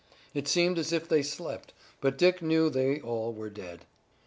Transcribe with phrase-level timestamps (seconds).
[0.33, 3.85] It seemed as if they slept, but Dick knew that all were dead.